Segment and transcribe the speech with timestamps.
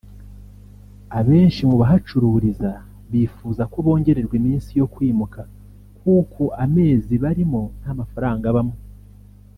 [1.19, 2.71] Abenshi mu bahacururiza
[3.11, 5.39] bifuza ko bongererwa iminsi yo kwimuka
[5.99, 8.75] kuko amezi barimo nta mafaranga abamo